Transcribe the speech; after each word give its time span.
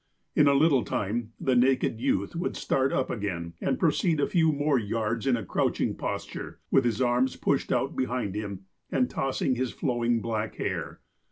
In 0.35 0.47
a 0.47 0.55
little 0.55 0.83
time, 0.83 1.33
the 1.39 1.55
naked 1.55 1.99
youth 2.01 2.35
would 2.35 2.55
start 2.57 2.91
up 2.91 3.11
again 3.11 3.53
and 3.61 3.77
proceed 3.77 4.19
a 4.19 4.25
few 4.25 4.51
more 4.51 4.79
yards 4.79 5.27
in 5.27 5.37
a 5.37 5.45
crouching 5.45 5.93
posture, 5.95 6.59
with 6.71 6.85
his 6.85 7.03
arms 7.03 7.35
pushed 7.35 7.71
out 7.71 7.95
behind 7.95 8.33
him, 8.33 8.65
and 8.91 9.11
tossing 9.11 9.53
his 9.53 9.69
flowing 9.71 10.19
black 10.19 10.55
hair. 10.55 11.01